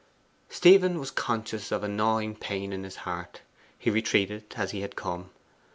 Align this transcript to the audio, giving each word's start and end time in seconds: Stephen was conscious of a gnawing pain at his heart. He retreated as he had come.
Stephen 0.49 0.97
was 0.99 1.11
conscious 1.11 1.71
of 1.71 1.83
a 1.83 1.87
gnawing 1.87 2.33
pain 2.35 2.73
at 2.73 2.79
his 2.79 2.95
heart. 3.05 3.41
He 3.77 3.91
retreated 3.91 4.51
as 4.57 4.71
he 4.71 4.81
had 4.81 4.95
come. 4.95 5.29